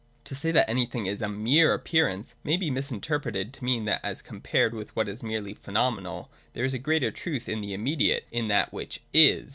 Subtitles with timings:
[0.23, 4.23] To say that anything is a mere appearance may be misinterpreted to mean that, as
[4.23, 8.73] compared with what is merely phenomenal, there is greater truth in the immediate, in that
[8.73, 9.49] which is.